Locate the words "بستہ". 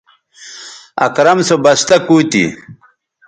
1.63-1.97